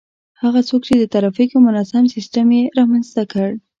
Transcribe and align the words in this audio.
هغه 0.41 0.61
څوک 0.69 0.81
چي 0.87 0.93
د 0.99 1.03
ترافیکو 1.13 1.57
منظم 1.67 2.03
سیستم 2.15 2.47
يې 2.57 2.61
رامنځته 2.77 3.23
کړ 3.31 3.49